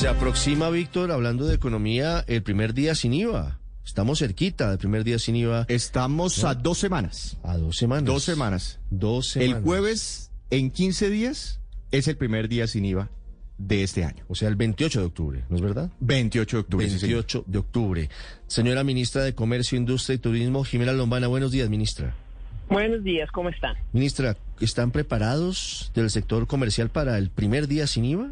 Se 0.00 0.08
aproxima, 0.08 0.70
Víctor, 0.70 1.12
hablando 1.12 1.44
de 1.44 1.54
economía, 1.54 2.24
el 2.26 2.42
primer 2.42 2.72
día 2.72 2.94
sin 2.94 3.12
IVA. 3.12 3.60
Estamos 3.84 4.20
cerquita 4.20 4.70
del 4.70 4.78
primer 4.78 5.04
día 5.04 5.18
sin 5.18 5.36
IVA. 5.36 5.66
Estamos 5.68 6.42
a 6.42 6.54
dos 6.54 6.78
semanas. 6.78 7.36
A 7.42 7.58
dos 7.58 7.76
semanas. 7.76 8.06
Dos 8.06 8.22
semanas. 8.22 8.80
Dos 8.88 9.28
semanas. 9.28 9.58
El 9.58 9.62
jueves, 9.62 10.32
en 10.48 10.70
15 10.70 11.10
días, 11.10 11.60
es 11.90 12.08
el 12.08 12.16
primer 12.16 12.48
día 12.48 12.66
sin 12.66 12.86
IVA 12.86 13.10
de 13.58 13.82
este 13.82 14.02
año. 14.04 14.24
O 14.28 14.34
sea, 14.34 14.48
el 14.48 14.56
28 14.56 15.00
de 15.00 15.04
octubre, 15.04 15.44
¿no 15.50 15.56
es 15.56 15.62
verdad? 15.62 15.90
28 16.00 16.56
de 16.56 16.60
octubre. 16.62 16.86
28 16.86 17.38
sí, 17.44 17.52
de 17.52 17.58
octubre. 17.58 18.08
Señora 18.46 18.82
ministra 18.84 19.22
de 19.22 19.34
Comercio, 19.34 19.76
Industria 19.76 20.14
y 20.14 20.18
Turismo, 20.18 20.64
Jimena 20.64 20.92
Lombana, 20.92 21.26
buenos 21.26 21.52
días, 21.52 21.68
ministra. 21.68 22.14
Buenos 22.70 23.04
días, 23.04 23.30
¿cómo 23.32 23.50
están? 23.50 23.76
Ministra, 23.92 24.38
¿están 24.60 24.92
preparados 24.92 25.92
del 25.94 26.08
sector 26.08 26.46
comercial 26.46 26.88
para 26.88 27.18
el 27.18 27.28
primer 27.28 27.68
día 27.68 27.86
sin 27.86 28.06
IVA? 28.06 28.30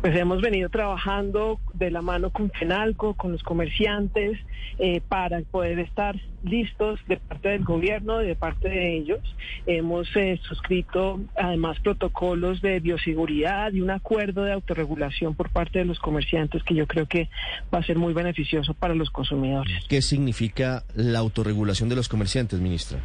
Pues 0.00 0.16
hemos 0.16 0.40
venido 0.40 0.70
trabajando 0.70 1.60
de 1.74 1.90
la 1.90 2.00
mano 2.00 2.30
con 2.30 2.50
FENALCO, 2.50 3.14
con 3.14 3.32
los 3.32 3.42
comerciantes, 3.42 4.38
eh, 4.78 5.02
para 5.06 5.42
poder 5.42 5.78
estar 5.78 6.16
listos 6.42 6.98
de 7.06 7.18
parte 7.18 7.50
del 7.50 7.64
gobierno, 7.64 8.16
de 8.16 8.34
parte 8.34 8.70
de 8.70 8.96
ellos. 8.96 9.20
Hemos 9.66 10.08
eh, 10.16 10.40
suscrito 10.42 11.20
además 11.36 11.78
protocolos 11.80 12.62
de 12.62 12.80
bioseguridad 12.80 13.72
y 13.74 13.82
un 13.82 13.90
acuerdo 13.90 14.44
de 14.44 14.52
autorregulación 14.52 15.34
por 15.34 15.50
parte 15.50 15.80
de 15.80 15.84
los 15.84 15.98
comerciantes 15.98 16.62
que 16.62 16.74
yo 16.74 16.86
creo 16.86 17.04
que 17.04 17.28
va 17.72 17.80
a 17.80 17.84
ser 17.84 17.98
muy 17.98 18.14
beneficioso 18.14 18.72
para 18.72 18.94
los 18.94 19.10
consumidores. 19.10 19.84
¿Qué 19.86 20.00
significa 20.00 20.82
la 20.94 21.18
autorregulación 21.18 21.90
de 21.90 21.96
los 21.96 22.08
comerciantes, 22.08 22.58
ministra? 22.58 23.00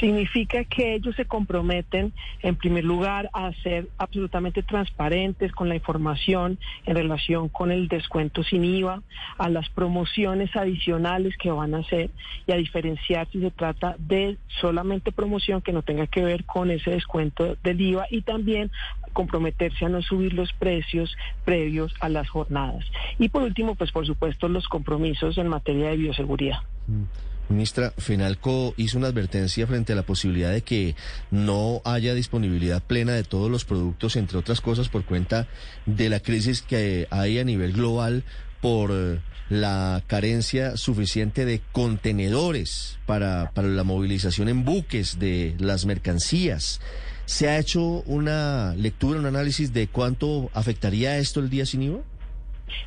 Significa 0.00 0.64
que 0.64 0.94
ellos 0.94 1.14
se 1.16 1.24
comprometen, 1.24 2.12
en 2.42 2.56
primer 2.56 2.84
lugar, 2.84 3.30
a 3.32 3.52
ser 3.62 3.88
absolutamente 3.98 4.62
transparentes 4.62 5.52
con 5.52 5.68
la 5.68 5.74
información 5.74 6.58
en 6.86 6.96
relación 6.96 7.48
con 7.48 7.70
el 7.70 7.88
descuento 7.88 8.42
sin 8.42 8.64
IVA, 8.64 9.02
a 9.38 9.48
las 9.48 9.68
promociones 9.70 10.54
adicionales 10.56 11.36
que 11.36 11.50
van 11.50 11.74
a 11.74 11.78
hacer 11.78 12.10
y 12.46 12.52
a 12.52 12.56
diferenciar 12.56 13.28
si 13.30 13.40
se 13.40 13.50
trata 13.50 13.96
de 13.98 14.36
solamente 14.60 15.12
promoción 15.12 15.60
que 15.60 15.72
no 15.72 15.82
tenga 15.82 16.06
que 16.06 16.24
ver 16.24 16.44
con 16.44 16.70
ese 16.70 16.90
descuento 16.90 17.56
del 17.62 17.80
IVA 17.80 18.06
y 18.10 18.22
también 18.22 18.70
comprometerse 19.12 19.86
a 19.86 19.88
no 19.88 20.02
subir 20.02 20.34
los 20.34 20.52
precios 20.52 21.16
previos 21.44 21.94
a 22.00 22.08
las 22.08 22.28
jornadas. 22.28 22.84
Y 23.18 23.28
por 23.28 23.42
último, 23.42 23.74
pues 23.74 23.92
por 23.92 24.06
supuesto, 24.06 24.48
los 24.48 24.68
compromisos 24.68 25.38
en 25.38 25.48
materia 25.48 25.88
de 25.90 25.96
bioseguridad. 25.96 26.58
Mm. 26.86 27.33
Ministra, 27.48 27.92
Fenalco 27.98 28.74
hizo 28.76 28.96
una 28.98 29.08
advertencia 29.08 29.66
frente 29.66 29.92
a 29.92 29.96
la 29.96 30.06
posibilidad 30.06 30.50
de 30.50 30.62
que 30.62 30.96
no 31.30 31.82
haya 31.84 32.14
disponibilidad 32.14 32.82
plena 32.82 33.12
de 33.12 33.24
todos 33.24 33.50
los 33.50 33.64
productos, 33.64 34.16
entre 34.16 34.38
otras 34.38 34.60
cosas, 34.60 34.88
por 34.88 35.04
cuenta 35.04 35.46
de 35.86 36.08
la 36.08 36.20
crisis 36.20 36.62
que 36.62 37.06
hay 37.10 37.38
a 37.38 37.44
nivel 37.44 37.72
global 37.72 38.24
por 38.60 38.90
eh, 38.92 39.20
la 39.50 40.02
carencia 40.06 40.76
suficiente 40.78 41.44
de 41.44 41.60
contenedores 41.72 42.98
para, 43.04 43.50
para 43.52 43.68
la 43.68 43.84
movilización 43.84 44.48
en 44.48 44.64
buques 44.64 45.18
de 45.18 45.54
las 45.58 45.84
mercancías. 45.84 46.80
¿Se 47.26 47.48
ha 47.48 47.58
hecho 47.58 47.82
una 48.06 48.74
lectura, 48.74 49.18
un 49.18 49.26
análisis 49.26 49.72
de 49.72 49.88
cuánto 49.88 50.50
afectaría 50.54 51.18
esto 51.18 51.40
el 51.40 51.50
día 51.50 51.66
sin 51.66 51.82
IVA? 51.82 52.00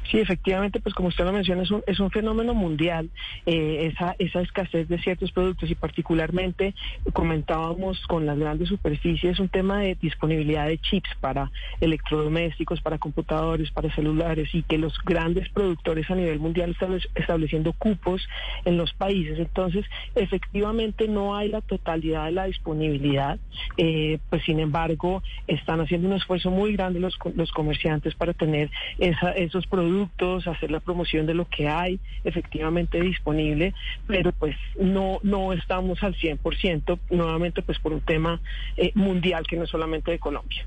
Sí, 0.10 0.20
efectivamente, 0.20 0.80
pues 0.80 0.96
como 0.96 1.10
usted 1.10 1.26
lo 1.26 1.34
menciona, 1.34 1.64
es 1.64 1.72
un, 1.72 1.84
es 1.86 2.00
un 2.00 2.12
fenómeno 2.12 2.54
mundial, 2.54 3.10
eh, 3.46 3.92
esa, 3.92 4.16
esa 4.20 4.42
escasez 4.42 4.88
de 4.88 5.00
ciertos 5.00 5.32
productos 5.32 5.70
y 5.70 5.76
particularmente 5.76 6.74
comentábamos 7.14 8.00
con 8.08 8.26
las 8.26 8.38
grandes 8.38 8.70
superficies 8.70 9.40
un 9.40 9.50
tema 9.50 9.80
de 9.80 9.96
disponibilidad 9.96 10.68
de 10.68 10.78
chips 10.78 11.10
para 11.20 11.52
electrodomésticos, 11.82 12.82
para 12.82 12.98
computadores, 12.98 13.72
para 13.72 13.94
celulares 13.94 14.50
y 14.54 14.64
que 14.64 14.78
los 14.78 14.94
grandes 15.06 15.50
productores 15.50 16.10
a 16.10 16.16
nivel 16.16 16.40
mundial 16.40 16.72
están 16.72 16.98
estableciendo 17.16 17.74
cupos 17.74 18.28
en 18.66 18.78
los 18.78 18.94
países. 18.94 19.40
Entonces, 19.40 19.86
efectivamente 20.16 21.08
no 21.08 21.36
hay 21.36 21.50
la 21.50 21.62
totalidad 21.62 22.26
de 22.26 22.32
la 22.32 22.46
disponibilidad, 22.46 23.40
eh, 23.78 24.20
pues 24.30 24.44
sin 24.44 24.60
embargo 24.60 25.24
están 25.48 25.82
haciendo 25.82 26.08
un 26.08 26.16
esfuerzo 26.16 26.52
muy 26.52 26.74
grande 26.74 27.00
los, 27.00 27.18
los 27.36 27.52
comerciantes 27.52 28.16
para 28.16 28.34
tener 28.34 28.70
esa, 28.98 29.32
esos 29.32 29.67
productos, 29.68 30.48
hacer 30.48 30.72
la 30.72 30.80
promoción 30.80 31.26
de 31.26 31.34
lo 31.34 31.46
que 31.46 31.68
hay 31.68 32.00
efectivamente 32.24 33.00
disponible, 33.00 33.74
pero 34.08 34.32
pues 34.32 34.56
no, 34.80 35.20
no 35.24 35.54
estamos 35.54 36.02
al 36.04 36.16
100%, 36.16 37.00
nuevamente 37.12 37.62
pues 37.62 37.80
por 37.80 37.94
un 37.94 38.02
tema 38.02 38.42
eh, 38.76 38.92
mundial 38.96 39.46
que 39.48 39.58
no 39.58 39.64
es 39.64 39.70
solamente 39.70 40.12
de 40.12 40.20
Colombia. 40.20 40.66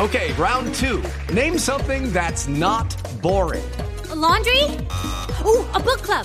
Okay, 0.00 0.32
round 0.34 0.72
two. 0.74 1.02
Name 1.34 1.58
something 1.58 2.12
that's 2.12 2.46
not 2.46 2.86
boring. 3.20 3.68
A 4.10 4.14
laundry? 4.14 4.62
Ooh, 5.44 5.66
a 5.74 5.80
book 5.80 6.02
club. 6.02 6.24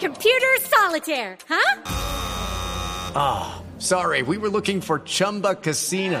Computer 0.00 0.56
solitaire, 0.62 1.38
huh? 1.48 1.82
Ah, 3.14 3.62
oh, 3.62 3.78
sorry, 3.78 4.22
we 4.22 4.38
were 4.38 4.48
looking 4.48 4.80
for 4.80 4.98
Chumba 5.00 5.54
Casino. 5.54 6.20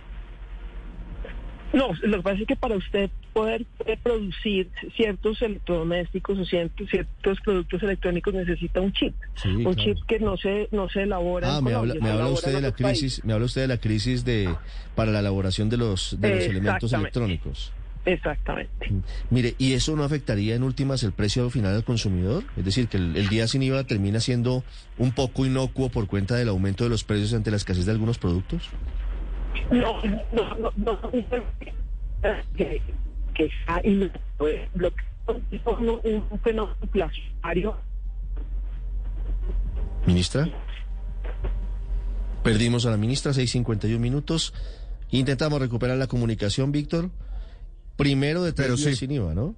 No, 1.73 1.93
lo 2.01 2.17
que 2.17 2.23
pasa 2.23 2.41
es 2.41 2.47
que 2.47 2.55
para 2.55 2.75
usted 2.75 3.09
poder, 3.33 3.65
producir 4.03 4.69
ciertos 4.95 5.41
electrodomésticos 5.41 6.39
o 6.39 6.45
ciertos, 6.45 6.89
ciertos 6.89 7.39
productos 7.41 7.81
electrónicos 7.83 8.33
necesita 8.33 8.81
un 8.81 8.91
chip. 8.91 9.15
un 9.45 9.75
chip 9.75 9.97
que 10.07 10.19
no 10.19 10.37
se 10.37 10.67
no 10.71 10.89
se 10.89 11.03
elabora. 11.03 11.57
Ah, 11.57 11.61
me 11.61 11.73
habla, 11.73 11.95
me 11.95 12.09
habla 12.09 12.27
usted 12.27 12.53
de 12.53 12.61
la 12.61 12.73
crisis, 12.73 13.23
me 13.23 13.33
habla 13.33 13.45
usted 13.45 13.61
de 13.61 13.67
la 13.67 13.77
crisis 13.77 14.25
de 14.25 14.53
para 14.95 15.11
la 15.11 15.19
elaboración 15.19 15.69
de 15.69 15.77
los 15.77 16.19
de 16.19 16.35
los 16.35 16.45
elementos 16.45 16.91
electrónicos. 16.93 17.71
Exactamente. 18.03 18.91
Mire, 19.29 19.53
¿y 19.59 19.73
eso 19.73 19.95
no 19.95 20.03
afectaría 20.03 20.55
en 20.55 20.63
últimas 20.63 21.03
el 21.03 21.11
precio 21.11 21.49
final 21.51 21.75
al 21.75 21.83
consumidor? 21.83 22.43
Es 22.57 22.65
decir, 22.65 22.87
que 22.87 22.97
el, 22.97 23.15
el, 23.15 23.29
día 23.29 23.47
sin 23.47 23.61
IVA 23.61 23.83
termina 23.83 24.19
siendo 24.19 24.63
un 24.97 25.11
poco 25.11 25.45
inocuo 25.45 25.89
por 25.89 26.07
cuenta 26.07 26.35
del 26.35 26.49
aumento 26.49 26.83
de 26.83 26.89
los 26.89 27.03
precios 27.03 27.33
ante 27.35 27.51
la 27.51 27.57
escasez 27.57 27.85
de 27.85 27.91
algunos 27.91 28.17
productos. 28.17 28.71
No, 29.69 30.01
no, 30.31 30.55
no, 30.57 30.71
no, 30.77 31.11
que, 32.55 32.81
que 33.33 33.45
está 33.45 33.81
lo 33.83 34.91
que 34.91 35.05
es 35.51 35.61
un, 35.65 36.23
un 36.29 36.39
fenómeno 36.39 36.77
inflacionario. 36.81 37.77
Ministra. 40.05 40.49
Perdimos 42.43 42.85
a 42.85 42.91
la 42.91 42.97
ministra, 42.97 43.31
6.51 43.31 43.99
minutos. 43.99 44.53
Intentamos 45.11 45.59
recuperar 45.59 45.97
la 45.97 46.07
comunicación, 46.07 46.71
Víctor. 46.71 47.11
Primero 47.97 48.41
de 48.43 48.53
tres 48.53 48.79
sí. 48.81 48.95
sin 48.95 49.11
IVA, 49.11 49.35
¿no? 49.35 49.55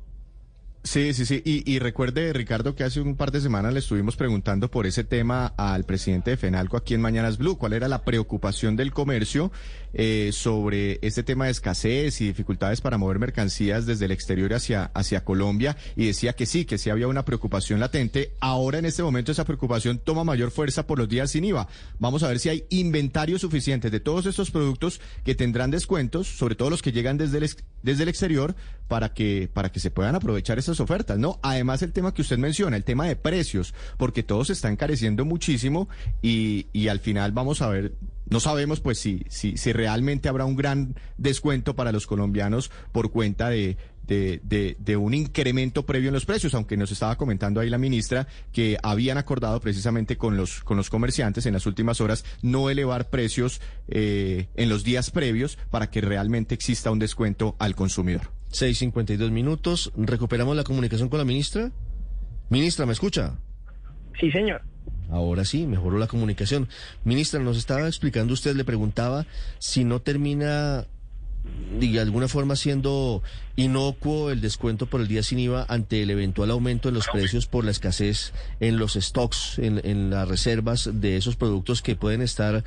Sí, 0.84 1.14
sí, 1.14 1.26
sí. 1.26 1.42
Y, 1.46 1.72
y, 1.72 1.80
recuerde, 1.80 2.34
Ricardo, 2.34 2.76
que 2.76 2.84
hace 2.84 3.00
un 3.00 3.16
par 3.16 3.32
de 3.32 3.40
semanas 3.40 3.72
le 3.72 3.80
estuvimos 3.80 4.18
preguntando 4.18 4.70
por 4.70 4.86
ese 4.86 5.06
tema 5.06 5.54
al 5.56 5.86
presidente 5.86 6.32
de 6.32 6.38
FENALCO 6.38 6.76
aquí 6.76 6.94
en 6.94 7.00
Mañanas 7.00 7.38
Blue, 7.38 7.58
cuál 7.58 7.72
era 7.72 7.88
la 7.88 8.04
preocupación 8.04 8.76
del 8.76 8.92
comercio 8.92 9.50
eh, 9.94 10.32
sobre 10.34 10.98
este 11.04 11.22
tema 11.22 11.46
de 11.46 11.52
escasez 11.52 12.20
y 12.20 12.26
dificultades 12.26 12.82
para 12.82 12.98
mover 12.98 13.20
mercancías 13.20 13.86
desde 13.86 14.06
el 14.06 14.12
exterior 14.12 14.52
hacia, 14.54 14.86
hacia 14.86 15.24
Colombia 15.24 15.78
y 15.96 16.08
decía 16.08 16.34
que 16.34 16.48
sí, 16.48 16.66
que 16.66 16.80
sí 16.80 16.90
había 16.90 17.08
una 17.08 17.24
preocupación 17.24 17.80
latente. 17.80 18.34
Ahora 18.40 18.80
en 18.80 18.86
este 18.86 19.04
momento 19.04 19.32
esa 19.32 19.46
preocupación 19.46 20.00
toma 20.00 20.24
mayor 20.24 20.50
fuerza 20.50 20.88
por 20.88 20.98
los 20.98 21.08
días 21.08 21.30
sin 21.30 21.46
IVA. 21.46 21.68
Vamos 22.00 22.24
a 22.24 22.28
ver 22.28 22.40
si 22.40 22.50
hay 22.50 22.66
inventario 22.70 23.38
suficiente 23.38 23.92
de 23.92 24.00
todos 24.00 24.26
estos 24.26 24.50
productos 24.50 25.00
que 25.24 25.36
tendrán 25.36 25.70
descuentos, 25.70 26.28
sobre 26.28 26.56
todo 26.56 26.72
los 26.72 26.82
que 26.82 26.92
llegan 26.92 27.20
desde 27.20 27.38
el, 27.38 27.50
desde 27.84 28.04
el 28.04 28.10
exterior, 28.10 28.56
para 28.88 29.14
que, 29.14 29.50
para 29.54 29.72
que 29.72 29.80
se 29.80 29.92
puedan 29.92 30.16
aprovechar 30.16 30.58
esas 30.60 30.73
ofertas, 30.80 31.18
¿no? 31.18 31.40
Además 31.42 31.82
el 31.82 31.94
tema 31.94 32.14
que 32.14 32.22
usted 32.22 32.38
menciona, 32.38 32.78
el 32.78 32.84
tema 32.84 33.08
de 33.08 33.16
precios, 33.16 33.74
porque 33.98 34.24
todo 34.24 34.46
se 34.46 34.54
está 34.54 34.70
encareciendo 34.70 35.26
muchísimo 35.26 35.90
y, 36.22 36.68
y 36.74 36.88
al 36.88 37.00
final 37.00 37.32
vamos 37.32 37.62
a 37.62 37.70
ver 37.70 37.94
no 38.30 38.40
sabemos 38.40 38.80
pues 38.80 39.00
si, 39.00 39.26
si, 39.30 39.58
si 39.58 39.74
realmente 39.74 40.30
habrá 40.30 40.46
un 40.46 40.56
gran 40.56 40.96
descuento 41.18 41.76
para 41.76 41.92
los 41.92 42.08
colombianos 42.08 42.72
por 42.92 43.12
cuenta 43.12 43.50
de, 43.50 43.78
de, 44.08 44.76
de, 44.80 44.98
un 44.98 45.14
incremento 45.14 45.86
previo 45.86 46.10
en 46.10 46.14
los 46.14 46.26
precios, 46.26 46.54
aunque 46.54 46.78
nos 46.78 46.92
estaba 46.92 47.18
comentando 47.18 47.60
ahí 47.60 47.70
la 47.70 47.78
ministra 47.78 48.28
que 48.52 48.78
habían 48.84 49.18
acordado 49.18 49.60
precisamente 49.60 50.18
con 50.18 50.38
los, 50.38 50.64
con 50.64 50.78
los 50.78 50.90
comerciantes 50.90 51.46
en 51.46 51.54
las 51.54 51.66
últimas 51.66 52.02
horas 52.02 52.26
no 52.42 52.70
elevar 52.70 53.10
precios 53.10 53.62
eh, 53.88 54.48
en 54.56 54.70
los 54.70 54.84
días 54.84 55.12
previos 55.12 55.58
para 55.70 55.90
que 55.90 56.02
realmente 56.02 56.56
exista 56.56 56.92
un 56.92 57.00
descuento 57.00 57.56
al 57.60 57.76
consumidor. 57.76 58.32
6.52 58.54 59.32
minutos, 59.32 59.92
recuperamos 59.98 60.56
la 60.56 60.64
comunicación 60.64 61.10
con 61.10 61.18
la 61.18 61.26
ministra. 61.26 61.72
Ministra, 62.50 62.86
¿me 62.86 62.94
escucha? 62.94 63.36
Sí, 64.20 64.32
señor. 64.32 64.62
Ahora 65.10 65.44
sí, 65.44 65.66
mejoró 65.66 65.98
la 65.98 66.08
comunicación. 66.08 66.70
Ministra, 67.04 67.40
nos 67.40 67.58
estaba 67.58 67.88
explicando 67.88 68.34
usted, 68.34 68.56
le 68.56 68.64
preguntaba 68.64 69.26
si 69.60 69.84
no 69.84 70.02
termina 70.02 70.86
de 71.80 72.00
alguna 72.00 72.28
forma 72.28 72.56
siendo 72.56 73.22
inocuo 73.58 74.30
el 74.30 74.40
descuento 74.40 74.86
por 74.86 75.02
el 75.02 75.08
día 75.08 75.24
sin 75.24 75.40
IVA 75.40 75.66
ante 75.68 76.02
el 76.02 76.10
eventual 76.10 76.52
aumento 76.52 76.88
en 76.88 76.96
los 76.96 77.08
precios 77.08 77.48
por 77.48 77.66
la 77.66 77.72
escasez 77.72 78.32
en 78.62 78.78
los 78.78 78.94
stocks, 78.94 79.60
en, 79.60 79.82
en 79.84 80.10
las 80.10 80.28
reservas 80.28 80.90
de 80.94 81.18
esos 81.18 81.36
productos 81.36 81.82
que 81.82 81.96
pueden 81.96 82.22
estar 82.22 82.64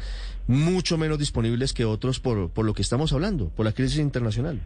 mucho 0.46 0.98
menos 0.98 1.18
disponibles 1.18 1.72
que 1.72 1.84
otros 1.84 2.20
por, 2.20 2.50
por 2.50 2.66
lo 2.66 2.74
que 2.74 2.82
estamos 2.82 3.12
hablando, 3.12 3.48
por 3.48 3.64
la 3.64 3.72
crisis 3.72 3.98
internacional. 3.98 4.60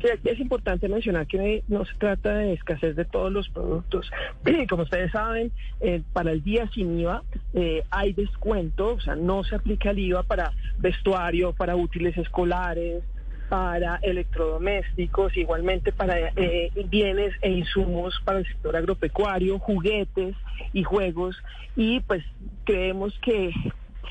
Sí, 0.00 0.08
aquí 0.12 0.28
es 0.28 0.38
importante 0.38 0.88
mencionar 0.88 1.26
que 1.26 1.64
no 1.66 1.84
se 1.84 1.94
trata 1.94 2.34
de 2.34 2.52
escasez 2.52 2.94
de 2.94 3.04
todos 3.04 3.32
los 3.32 3.48
productos. 3.48 4.10
Como 4.68 4.84
ustedes 4.84 5.10
saben, 5.10 5.50
eh, 5.80 6.02
para 6.12 6.30
el 6.30 6.42
día 6.42 6.68
sin 6.72 7.00
IVA 7.00 7.24
eh, 7.54 7.82
hay 7.90 8.12
descuento, 8.12 8.94
o 8.94 9.00
sea, 9.00 9.16
no 9.16 9.42
se 9.42 9.56
aplica 9.56 9.90
el 9.90 9.98
IVA 9.98 10.22
para 10.22 10.52
vestuario, 10.78 11.52
para 11.52 11.74
útiles 11.74 12.16
escolares, 12.16 13.02
para 13.48 13.96
electrodomésticos, 14.02 15.36
igualmente 15.36 15.90
para 15.90 16.28
eh, 16.36 16.70
bienes 16.88 17.34
e 17.40 17.50
insumos 17.50 18.20
para 18.24 18.40
el 18.40 18.46
sector 18.46 18.76
agropecuario, 18.76 19.58
juguetes 19.58 20.36
y 20.72 20.84
juegos. 20.84 21.36
Y 21.74 22.00
pues 22.00 22.22
creemos 22.64 23.18
que 23.20 23.52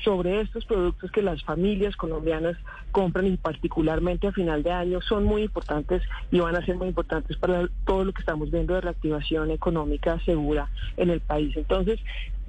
sobre 0.04 0.40
estos 0.40 0.64
productos 0.64 1.10
que 1.10 1.22
las 1.22 1.42
familias 1.42 1.96
colombianas 1.96 2.56
compran 2.92 3.26
y 3.26 3.36
particularmente 3.36 4.26
a 4.26 4.32
final 4.32 4.62
de 4.62 4.72
año 4.72 5.00
son 5.00 5.24
muy 5.24 5.42
importantes 5.42 6.02
y 6.30 6.40
van 6.40 6.56
a 6.56 6.64
ser 6.64 6.76
muy 6.76 6.88
importantes 6.88 7.36
para 7.36 7.68
todo 7.86 8.04
lo 8.04 8.12
que 8.12 8.20
estamos 8.20 8.50
viendo 8.50 8.74
de 8.74 8.80
reactivación 8.80 9.50
económica 9.50 10.18
segura 10.24 10.68
en 10.96 11.10
el 11.10 11.20
país. 11.20 11.56
Entonces, 11.56 12.00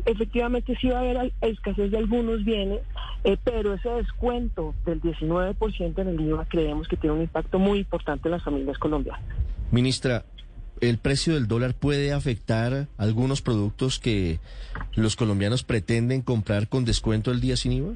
efectivamente 0.05 0.77
sí 0.79 0.89
va 0.89 0.97
a 0.97 1.01
haber 1.01 1.33
escasez 1.41 1.91
de 1.91 1.97
algunos 1.97 2.43
bienes, 2.43 2.81
eh, 3.23 3.37
pero 3.43 3.73
ese 3.73 3.89
descuento 3.89 4.73
del 4.85 5.01
19% 5.01 5.99
en 5.99 6.07
el 6.07 6.21
IVA 6.21 6.45
creemos 6.45 6.87
que 6.87 6.97
tiene 6.97 7.15
un 7.15 7.21
impacto 7.21 7.59
muy 7.59 7.79
importante 7.79 8.27
en 8.27 8.33
las 8.33 8.43
familias 8.43 8.77
colombianas. 8.77 9.21
Ministra, 9.71 10.23
el 10.81 10.97
precio 10.97 11.33
del 11.33 11.47
dólar 11.47 11.73
puede 11.73 12.13
afectar 12.13 12.87
algunos 12.97 13.41
productos 13.41 13.99
que 13.99 14.39
los 14.95 15.15
colombianos 15.15 15.63
pretenden 15.63 16.21
comprar 16.21 16.67
con 16.67 16.85
descuento 16.85 17.31
el 17.31 17.41
día 17.41 17.57
sin 17.57 17.73
IVA? 17.73 17.93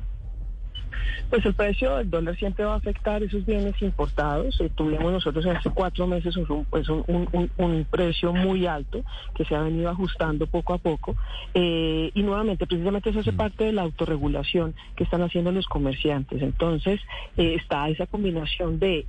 Pues 1.30 1.46
el 1.46 1.54
precio 1.56 1.98
del 1.98 2.10
dólar 2.10 2.36
siempre 2.38 2.64
va 2.64 2.74
a 2.74 2.78
afectar 2.78 3.24
esos 3.24 3.46
bienes 3.46 3.82
importados. 3.82 4.60
Eh, 4.62 4.70
tuvimos 4.76 5.12
nosotros 5.12 5.46
hace 5.48 5.70
cuatro 5.72 6.06
meses 6.06 6.38
un, 6.38 6.66
pues 6.66 6.88
un, 6.90 7.88
precio 7.90 8.34
muy 8.34 8.68
alto 8.68 9.04
que 9.36 9.44
se 9.46 9.56
ha 9.56 9.62
venido 9.62 9.90
ajustando 9.90 10.46
poco 10.48 10.74
a 10.74 10.78
poco. 10.78 11.16
Eh, 11.54 12.12
y 12.14 12.22
nuevamente, 12.22 12.68
precisamente 12.68 13.10
eso 13.10 13.22
hace 13.22 13.32
mm. 13.32 13.38
parte 13.38 13.64
de 13.64 13.74
la 13.74 13.82
autorregulación 13.82 14.76
que 14.96 15.04
están 15.06 15.24
haciendo 15.24 15.52
los 15.52 15.66
comerciantes. 15.66 16.42
Entonces, 16.42 17.00
eh, 17.38 17.56
está 17.56 17.90
esa 17.90 18.06
combinación 18.06 18.80
de 18.80 19.06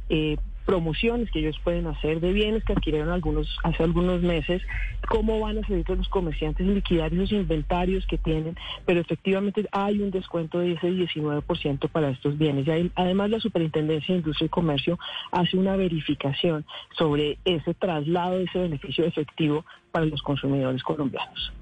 promociones 0.64 1.30
que 1.30 1.40
ellos 1.40 1.58
pueden 1.62 1.86
hacer 1.86 2.20
de 2.20 2.32
bienes 2.32 2.64
que 2.64 2.72
adquirieron 2.72 3.10
algunos 3.10 3.56
hace 3.62 3.82
algunos 3.82 4.22
meses, 4.22 4.62
cómo 5.08 5.40
van 5.40 5.58
a 5.58 5.66
seguir 5.66 5.84
los 5.88 6.08
comerciantes 6.08 6.66
liquidar 6.66 7.12
esos 7.12 7.32
inventarios 7.32 8.06
que 8.06 8.18
tienen, 8.18 8.56
pero 8.86 9.00
efectivamente 9.00 9.66
hay 9.72 10.00
un 10.00 10.10
descuento 10.10 10.58
de 10.58 10.72
ese 10.72 10.88
19% 10.90 11.88
para 11.88 12.10
estos 12.10 12.38
bienes. 12.38 12.66
Y 12.66 12.90
además 12.94 13.30
la 13.30 13.40
Superintendencia 13.40 14.14
de 14.14 14.20
Industria 14.20 14.46
y 14.46 14.50
Comercio 14.50 14.98
hace 15.30 15.56
una 15.56 15.76
verificación 15.76 16.64
sobre 16.96 17.38
ese 17.44 17.74
traslado 17.74 18.38
de 18.38 18.44
ese 18.44 18.58
beneficio 18.58 19.04
efectivo 19.04 19.64
para 19.92 20.06
los 20.06 20.22
consumidores 20.22 20.82
colombianos. 20.82 21.52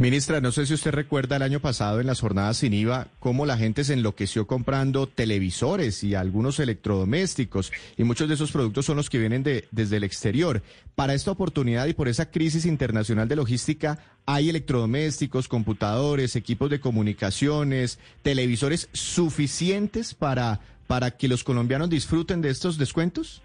Ministra, 0.00 0.40
no 0.40 0.50
sé 0.50 0.64
si 0.64 0.72
usted 0.72 0.92
recuerda 0.92 1.36
el 1.36 1.42
año 1.42 1.60
pasado 1.60 2.00
en 2.00 2.06
las 2.06 2.22
jornadas 2.22 2.56
sin 2.56 2.72
IVA 2.72 3.08
cómo 3.18 3.44
la 3.44 3.58
gente 3.58 3.84
se 3.84 3.92
enloqueció 3.92 4.46
comprando 4.46 5.06
televisores 5.06 6.02
y 6.02 6.14
algunos 6.14 6.58
electrodomésticos 6.58 7.70
y 7.98 8.04
muchos 8.04 8.26
de 8.26 8.36
esos 8.36 8.50
productos 8.50 8.86
son 8.86 8.96
los 8.96 9.10
que 9.10 9.18
vienen 9.18 9.42
de, 9.42 9.68
desde 9.72 9.98
el 9.98 10.04
exterior. 10.04 10.62
Para 10.94 11.12
esta 11.12 11.32
oportunidad 11.32 11.84
y 11.84 11.92
por 11.92 12.08
esa 12.08 12.30
crisis 12.30 12.64
internacional 12.64 13.28
de 13.28 13.36
logística, 13.36 13.98
¿hay 14.24 14.48
electrodomésticos, 14.48 15.48
computadores, 15.48 16.34
equipos 16.34 16.70
de 16.70 16.80
comunicaciones, 16.80 17.98
televisores 18.22 18.88
suficientes 18.94 20.14
para, 20.14 20.60
para 20.86 21.10
que 21.10 21.28
los 21.28 21.44
colombianos 21.44 21.90
disfruten 21.90 22.40
de 22.40 22.48
estos 22.48 22.78
descuentos? 22.78 23.42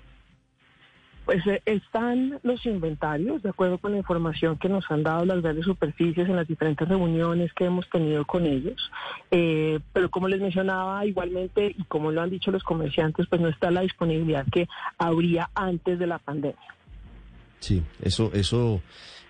Pues 1.25 1.45
eh, 1.47 1.61
están 1.65 2.39
los 2.43 2.65
inventarios, 2.65 3.41
de 3.41 3.49
acuerdo 3.49 3.79
con 3.79 3.91
la 3.91 3.97
información 3.97 4.57
que 4.57 4.69
nos 4.69 4.89
han 4.89 5.03
dado 5.03 5.25
las 5.25 5.41
grandes 5.41 5.65
superficies 5.65 6.29
en 6.29 6.35
las 6.35 6.47
diferentes 6.47 6.87
reuniones 6.87 7.51
que 7.53 7.65
hemos 7.65 7.89
tenido 7.89 8.25
con 8.25 8.45
ellos. 8.45 8.91
Eh, 9.31 9.79
pero 9.91 10.09
como 10.11 10.27
les 10.27 10.39
mencionaba, 10.39 11.05
igualmente, 11.05 11.73
y 11.77 11.83
como 11.85 12.11
lo 12.11 12.21
han 12.21 12.29
dicho 12.29 12.51
los 12.51 12.63
comerciantes, 12.63 13.25
pues 13.27 13.41
no 13.41 13.49
está 13.49 13.71
la 13.71 13.81
disponibilidad 13.81 14.45
que 14.51 14.67
habría 14.97 15.49
antes 15.55 15.97
de 15.97 16.07
la 16.07 16.19
pandemia. 16.19 16.75
Sí, 17.59 17.81
eso, 18.01 18.31
eso 18.33 18.81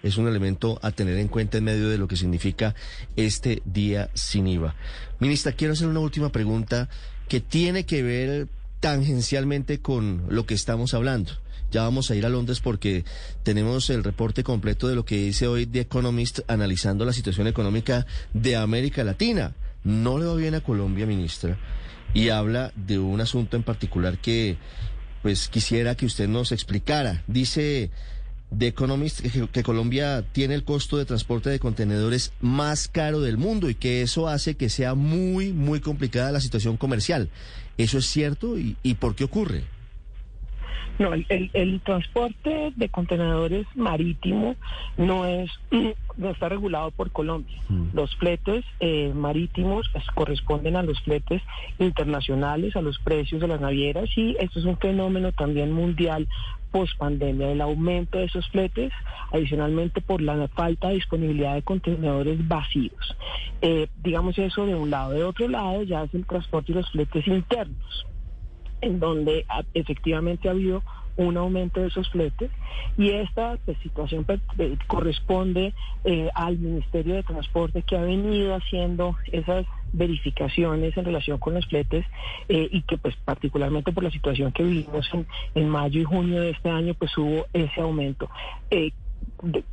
es 0.03 0.18
un 0.18 0.27
elemento 0.27 0.77
a 0.81 0.91
tener 0.91 1.18
en 1.18 1.30
cuenta 1.30 1.57
en 1.57 1.63
medio 1.63 1.89
de 1.89 1.98
lo 1.98 2.07
que 2.07 2.15
significa 2.15 2.75
este 3.15 3.62
día 3.65 4.09
sin 4.13 4.48
IVA. 4.48 4.75
Ministra, 5.19 5.53
quiero 5.53 5.74
hacer 5.74 5.88
una 5.88 6.01
última 6.01 6.30
pregunta 6.30 6.89
que 7.27 7.39
tiene 7.39 7.86
que 7.86 8.03
ver 8.03 8.48
tangencialmente 8.85 9.79
con 9.79 10.25
lo 10.29 10.45
que 10.45 10.53
estamos 10.53 10.93
hablando. 10.93 11.31
Ya 11.71 11.81
vamos 11.81 12.11
a 12.11 12.15
ir 12.15 12.23
a 12.23 12.29
Londres 12.29 12.59
porque 12.59 13.03
tenemos 13.41 13.89
el 13.89 14.03
reporte 14.03 14.43
completo 14.43 14.87
de 14.87 14.93
lo 14.93 15.05
que 15.05 15.17
dice 15.17 15.47
hoy 15.47 15.65
The 15.65 15.79
Economist 15.79 16.41
analizando 16.47 17.03
la 17.03 17.11
situación 17.11 17.47
económica 17.47 18.05
de 18.36 18.55
América 18.55 19.03
Latina. 19.03 19.55
No 19.83 20.19
le 20.19 20.25
va 20.25 20.36
bien 20.36 20.53
a 20.53 20.62
Colombia, 20.62 21.07
ministra, 21.07 21.57
y 22.13 22.29
habla 22.29 22.74
de 22.75 23.00
un 23.00 23.19
asunto 23.21 23.57
en 23.57 23.63
particular 23.63 24.19
que 24.19 24.57
pues 25.24 25.48
quisiera 25.48 25.95
que 25.95 26.05
usted 26.05 26.27
nos 26.27 26.51
explicara. 26.51 27.24
Dice 27.25 27.89
The 28.55 28.67
Economist 28.67 29.21
que, 29.21 29.48
que, 29.48 29.63
Colombia 29.63 30.24
tiene 30.31 30.53
el 30.53 30.63
costo 30.63 30.98
de 30.98 31.05
transporte 31.05 31.50
de 31.50 31.57
contenedores 31.57 32.33
más 32.39 32.88
caro 32.88 33.19
del 33.19 33.38
mundo 33.38 33.67
y 33.67 33.74
que 33.74 34.03
eso 34.03 34.27
hace 34.27 34.53
que 34.53 34.69
sea 34.69 34.93
muy, 34.93 35.53
muy 35.53 35.79
complicada 35.79 36.31
la 36.31 36.39
situación 36.39 36.77
comercial. 36.77 37.31
¿Eso 37.77 37.98
es 37.98 38.05
cierto 38.05 38.58
y, 38.58 38.77
y 38.84 38.96
por 38.96 39.15
qué 39.15 39.25
ocurre? 39.25 39.63
No, 40.98 41.12
el, 41.13 41.82
transporte 41.82 42.72
de 42.75 42.89
contenedores 42.89 43.65
marítimo 43.75 44.55
no 44.98 45.25
es 45.25 45.51
no 46.17 46.29
está 46.29 46.48
regulado 46.48 46.91
por 46.91 47.12
Colombia. 47.12 47.62
Mm. 47.67 47.88
Los 47.94 48.15
fletes 48.15 48.63
eh, 48.79 49.12
marítimos 49.13 49.89
pues, 49.91 50.05
corresponden 50.13 50.77
a 50.77 50.84
los 50.84 51.01
fletes 51.01 51.41
internacionales, 51.79 52.77
a 52.77 52.82
los 52.82 52.98
precios 53.00 53.41
de 53.41 53.48
las 53.50 53.60
navieras 53.60 54.10
y 54.15 54.38
esto 54.39 54.60
es 54.60 54.65
un 54.65 54.77
fenómeno 54.77 55.34
también 55.34 55.74
mundial 55.74 56.29
post 56.75 56.98
pandemia, 56.98 57.53
el 57.53 57.62
aumento 57.62 58.17
de 58.17 58.25
esos 58.25 58.46
fletes, 58.50 58.91
adicionalmente 59.32 60.01
por 60.01 60.22
la 60.22 60.50
falta 60.50 60.89
de 60.89 60.96
disponibilidad 60.96 61.55
de 61.55 61.62
contenedores 61.62 62.46
vacíos. 62.46 63.15
Eh, 63.62 63.88
digamos 64.03 64.38
eso 64.38 64.65
de 64.65 64.75
un 64.75 64.89
lado. 64.89 65.12
De 65.12 65.24
otro 65.24 65.48
lado 65.48 65.84
ya 65.84 66.03
es 66.03 66.13
el 66.13 66.25
transporte 66.25 66.74
y 66.74 66.75
los 66.75 66.91
fletes 66.91 67.25
internos 67.27 68.05
en 68.82 69.00
donde 69.00 69.46
efectivamente 69.74 70.50
ha 70.50 70.51
habido 70.51 70.84
un 71.15 71.38
aumento 71.38 71.79
de 71.79 71.88
esos 71.88 72.10
fletes 72.10 72.51
y 72.98 73.12
esta 73.12 73.58
pues, 73.63 73.77
situación 73.79 74.25
pues, 74.25 74.41
corresponde 74.88 75.74
eh, 76.03 76.29
al 76.36 76.58
Ministerio 76.58 77.15
de 77.15 77.24
Transporte 77.24 77.84
que 77.84 77.96
ha 77.96 78.01
venido 78.01 78.53
haciendo 78.53 79.15
esas 79.32 79.65
verificaciones 79.95 80.95
en 80.97 81.05
relación 81.05 81.37
con 81.37 81.53
los 81.53 81.65
fletes 81.67 82.05
eh, 82.49 82.67
y 82.71 82.81
que 82.83 82.97
pues 82.97 83.15
particularmente 83.23 83.91
por 83.91 84.03
la 84.03 84.11
situación 84.11 84.51
que 84.51 84.63
vivimos 84.63 85.09
en, 85.13 85.25
en, 85.55 85.69
mayo 85.69 86.01
y 86.01 86.03
junio 86.03 86.41
de 86.41 86.51
este 86.51 86.69
año 86.69 86.93
pues 86.93 87.17
hubo 87.17 87.45
ese 87.53 87.81
aumento. 87.81 88.29
Eh, 88.69 88.91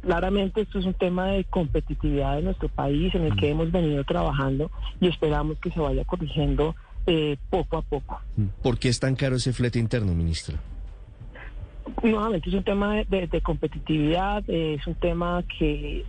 claramente 0.00 0.62
esto 0.62 0.78
es 0.78 0.86
un 0.86 0.94
tema 0.94 1.26
de 1.26 1.44
competitividad 1.44 2.36
de 2.36 2.42
nuestro 2.42 2.68
país 2.68 3.14
en 3.14 3.24
el 3.24 3.36
que 3.36 3.50
hemos 3.50 3.70
venido 3.70 4.04
trabajando 4.04 4.70
y 5.00 5.08
esperamos 5.08 5.58
que 5.58 5.70
se 5.70 5.80
vaya 5.80 6.04
corrigiendo 6.04 6.74
eh, 7.06 7.36
poco 7.50 7.76
a 7.76 7.82
poco. 7.82 8.20
¿Por 8.62 8.78
qué 8.78 8.88
es 8.88 9.00
tan 9.00 9.16
caro 9.16 9.36
ese 9.36 9.52
flete 9.52 9.78
interno, 9.78 10.14
ministra? 10.14 10.58
Nuevamente 12.02 12.48
es 12.48 12.54
un 12.54 12.64
tema 12.64 12.96
de, 13.08 13.40
competitividad, 13.42 14.42
es 14.48 14.86
un 14.86 14.94
tema 14.94 15.42
que 15.58 16.04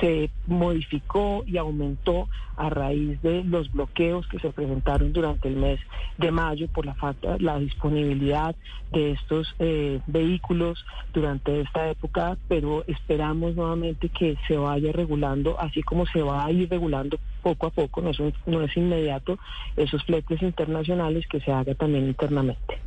se 0.00 0.30
modificó 0.46 1.42
y 1.46 1.56
aumentó 1.56 2.28
a 2.56 2.68
raíz 2.68 3.20
de 3.22 3.42
los 3.44 3.70
bloqueos 3.72 4.26
que 4.28 4.38
se 4.38 4.50
presentaron 4.50 5.12
durante 5.12 5.48
el 5.48 5.56
mes 5.56 5.80
de 6.18 6.30
mayo 6.30 6.68
por 6.68 6.86
la 6.86 6.94
falta, 6.94 7.36
la 7.38 7.58
disponibilidad 7.58 8.54
de 8.90 9.12
estos 9.12 9.54
eh, 9.58 10.00
vehículos 10.06 10.84
durante 11.12 11.60
esta 11.60 11.90
época, 11.90 12.36
pero 12.48 12.84
esperamos 12.86 13.54
nuevamente 13.54 14.08
que 14.10 14.36
se 14.46 14.56
vaya 14.56 14.92
regulando, 14.92 15.58
así 15.58 15.82
como 15.82 16.06
se 16.06 16.22
va 16.22 16.44
a 16.44 16.52
ir 16.52 16.68
regulando 16.68 17.18
poco 17.42 17.66
a 17.66 17.70
poco, 17.70 18.02
no 18.02 18.10
es, 18.10 18.18
no 18.46 18.62
es 18.62 18.76
inmediato, 18.76 19.38
esos 19.76 20.02
fletes 20.04 20.42
internacionales 20.42 21.26
que 21.26 21.40
se 21.40 21.52
haga 21.52 21.74
también 21.74 22.06
internamente. 22.06 22.78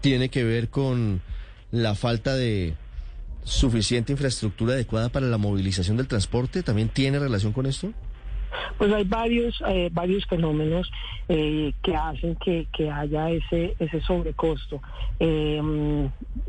Tiene 0.00 0.28
que 0.28 0.44
ver 0.44 0.68
con 0.68 1.20
la 1.70 1.94
falta 1.94 2.34
de 2.34 2.74
suficiente 3.44 4.12
infraestructura 4.12 4.74
adecuada 4.74 5.08
para 5.08 5.26
la 5.26 5.38
movilización 5.38 5.96
del 5.96 6.06
transporte 6.08 6.62
también 6.62 6.88
tiene 6.88 7.18
relación 7.18 7.52
con 7.52 7.66
esto? 7.66 7.92
Pues 8.76 8.92
hay 8.92 9.04
varios 9.04 9.62
eh, 9.66 9.90
varios 9.92 10.24
fenómenos 10.26 10.90
eh, 11.28 11.72
que 11.82 11.96
hacen 11.96 12.36
que, 12.36 12.66
haya 12.90 13.30
ese 13.30 13.74
ese 13.78 14.00
sobrecosto, 14.02 14.80
eh, 15.20 15.60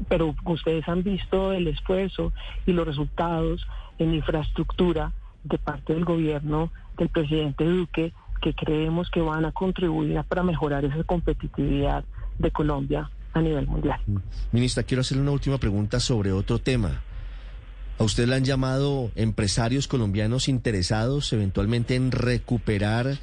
pero 0.08 0.36
ustedes 0.46 0.88
han 0.88 1.04
visto 1.04 1.52
el 1.52 1.68
esfuerzo 1.68 2.32
y 2.66 2.74
los 2.74 2.86
resultados 2.86 3.66
en 3.98 4.14
infraestructura 4.14 5.12
de 5.44 5.58
parte 5.58 5.94
del 5.94 6.06
gobierno 6.06 6.72
del 6.98 7.10
presidente 7.10 7.66
Duque 7.66 8.14
que 8.42 8.54
creemos 8.54 9.10
que 9.10 9.22
van 9.22 9.46
a 9.46 9.52
contribuir 9.52 10.22
para 10.24 10.44
mejorar 10.44 10.86
esa 10.86 11.04
competitividad 11.04 12.06
de 12.38 12.52
Colombia 12.52 13.10
a 13.34 13.42
nivel 13.42 13.68
mundial. 13.68 14.00
Mm. 14.08 14.18
Ministra, 14.52 14.84
quiero 14.84 15.02
hacerle 15.02 15.24
una 15.24 15.32
última 15.32 15.58
pregunta 15.58 16.00
sobre 16.00 16.32
otro 16.32 16.60
tema. 16.60 17.02
¿A 17.98 18.04
usted 18.04 18.28
le 18.28 18.36
han 18.36 18.46
llamado 18.46 19.12
empresarios 19.16 19.88
colombianos 19.88 20.48
interesados 20.48 21.34
eventualmente 21.34 21.96
en 21.96 22.12
recuperar 22.12 23.18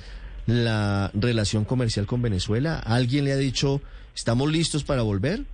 la 0.47 1.11
relación 1.15 1.65
comercial 1.65 2.07
con 2.07 2.21
Venezuela? 2.21 2.79
¿Alguien 2.79 3.25
le 3.25 3.33
ha 3.33 3.37
dicho, 3.37 3.81
estamos 4.15 4.53
listos 4.53 4.85
para 4.85 5.03
volver? 5.03 5.45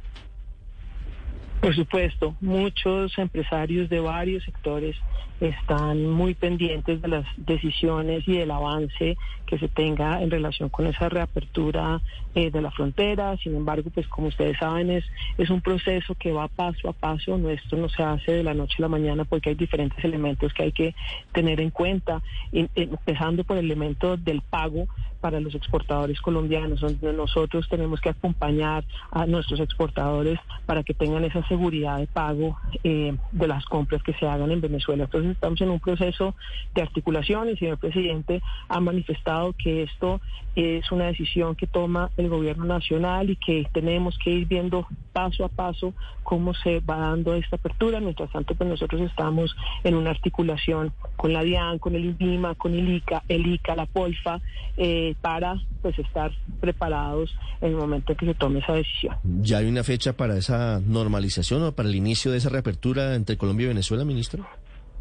Por 1.62 1.76
supuesto, 1.76 2.34
muchos 2.40 3.16
empresarios 3.18 3.88
de 3.88 4.00
varios 4.00 4.42
sectores 4.42 4.96
están 5.40 6.10
muy 6.10 6.34
pendientes 6.34 7.00
de 7.00 7.06
las 7.06 7.24
decisiones 7.36 8.26
y 8.26 8.38
del 8.38 8.50
avance 8.50 9.16
que 9.46 9.58
se 9.60 9.68
tenga 9.68 10.20
en 10.22 10.32
relación 10.32 10.70
con 10.70 10.88
esa 10.88 11.08
reapertura 11.08 12.00
eh, 12.34 12.50
de 12.50 12.62
la 12.62 12.72
frontera. 12.72 13.36
Sin 13.36 13.54
embargo, 13.54 13.90
pues 13.94 14.08
como 14.08 14.26
ustedes 14.26 14.58
saben, 14.58 14.90
es, 14.90 15.04
es 15.38 15.50
un 15.50 15.60
proceso 15.60 16.16
que 16.16 16.32
va 16.32 16.48
paso 16.48 16.88
a 16.88 16.92
paso. 16.94 17.38
Nuestro 17.38 17.78
no 17.78 17.88
se 17.88 18.02
hace 18.02 18.32
de 18.32 18.42
la 18.42 18.54
noche 18.54 18.74
a 18.78 18.82
la 18.82 18.88
mañana 18.88 19.24
porque 19.24 19.50
hay 19.50 19.54
diferentes 19.54 20.04
elementos 20.04 20.52
que 20.54 20.64
hay 20.64 20.72
que 20.72 20.96
tener 21.32 21.60
en 21.60 21.70
cuenta, 21.70 22.22
empezando 22.50 23.44
por 23.44 23.56
el 23.56 23.66
elemento 23.66 24.16
del 24.16 24.40
pago 24.40 24.88
para 25.22 25.40
los 25.40 25.54
exportadores 25.54 26.20
colombianos, 26.20 26.80
donde 26.80 27.12
nosotros 27.12 27.68
tenemos 27.70 28.00
que 28.00 28.10
acompañar 28.10 28.84
a 29.12 29.24
nuestros 29.24 29.60
exportadores 29.60 30.38
para 30.66 30.82
que 30.82 30.94
tengan 30.94 31.24
esa 31.24 31.46
seguridad 31.46 31.98
de 31.98 32.08
pago 32.08 32.58
eh, 32.82 33.16
de 33.30 33.48
las 33.48 33.64
compras 33.66 34.02
que 34.02 34.12
se 34.14 34.26
hagan 34.26 34.50
en 34.50 34.60
Venezuela. 34.60 35.04
Entonces 35.04 35.30
estamos 35.30 35.60
en 35.60 35.70
un 35.70 35.78
proceso 35.78 36.34
de 36.74 36.82
articulación. 36.82 37.48
El 37.48 37.58
señor 37.58 37.78
presidente 37.78 38.42
ha 38.68 38.80
manifestado 38.80 39.54
que 39.54 39.84
esto 39.84 40.20
es 40.56 40.90
una 40.90 41.06
decisión 41.06 41.54
que 41.54 41.66
toma 41.66 42.10
el 42.16 42.28
gobierno 42.28 42.64
nacional 42.64 43.30
y 43.30 43.36
que 43.36 43.66
tenemos 43.72 44.18
que 44.18 44.30
ir 44.30 44.46
viendo 44.46 44.86
paso 45.12 45.44
a 45.44 45.48
paso 45.48 45.94
cómo 46.24 46.52
se 46.54 46.80
va 46.80 46.96
dando 46.96 47.34
esta 47.34 47.56
apertura. 47.56 48.00
Mientras 48.00 48.30
tanto, 48.30 48.54
pues 48.54 48.68
nosotros 48.68 49.00
estamos 49.02 49.54
en 49.84 49.94
una 49.94 50.10
articulación 50.10 50.92
con 51.16 51.32
la 51.32 51.42
DIAN, 51.42 51.78
con 51.78 51.94
el 51.94 52.04
INVIMA, 52.04 52.54
con 52.56 52.74
el 52.74 52.88
ICA, 52.92 53.22
el 53.28 53.46
ICA, 53.46 53.76
la 53.76 53.86
POLFA, 53.86 54.40
eh, 54.76 55.11
para 55.14 55.56
pues 55.80 55.98
estar 55.98 56.30
preparados 56.60 57.34
en 57.60 57.70
el 57.70 57.76
momento 57.76 58.12
en 58.12 58.18
que 58.18 58.26
se 58.26 58.34
tome 58.34 58.60
esa 58.60 58.74
decisión. 58.74 59.16
¿Ya 59.40 59.58
hay 59.58 59.66
una 59.66 59.84
fecha 59.84 60.12
para 60.14 60.36
esa 60.36 60.80
normalización 60.86 61.62
o 61.62 61.72
para 61.72 61.88
el 61.88 61.94
inicio 61.94 62.30
de 62.32 62.38
esa 62.38 62.48
reapertura 62.48 63.14
entre 63.14 63.36
Colombia 63.36 63.64
y 63.64 63.68
Venezuela, 63.68 64.04
ministro? 64.04 64.46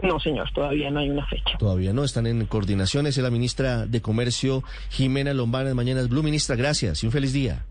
No, 0.01 0.19
señor, 0.19 0.49
todavía 0.53 0.89
no 0.89 0.99
hay 0.99 1.09
una 1.09 1.25
fecha. 1.27 1.57
Todavía 1.59 1.93
no, 1.93 2.03
están 2.03 2.25
en 2.25 2.45
coordinaciones. 2.45 3.17
Es 3.17 3.23
la 3.23 3.29
ministra 3.29 3.85
de 3.85 4.01
Comercio, 4.01 4.63
Jimena 4.89 5.33
Lombana, 5.33 5.69
de 5.69 5.75
Mañanas 5.75 6.09
Blue. 6.09 6.23
Ministra, 6.23 6.55
gracias 6.55 7.03
y 7.03 7.05
un 7.05 7.11
feliz 7.11 7.33
día. 7.33 7.65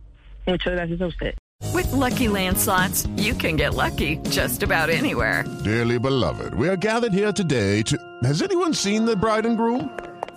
Muchas 0.47 0.73
gracias 0.73 1.01
a 1.01 1.07
usted. 1.07 1.35
With 1.75 1.93
lucky 1.93 2.27
landslots, 2.27 3.07
you 3.17 3.35
can 3.35 3.57
get 3.57 3.75
lucky 3.75 4.17
just 4.31 4.63
about 4.63 4.89
anywhere. 4.89 5.45
Dearly 5.63 5.99
beloved, 5.99 6.55
we 6.55 6.69
are 6.69 6.77
gathered 6.77 7.13
here 7.13 7.33
today 7.33 7.83
to. 7.83 7.97
Has 8.25 8.43
anyone 8.43 8.75
seen 8.75 9.05
the 9.05 9.15
bride 9.15 9.47
and 9.47 9.57
groom? 9.57 9.91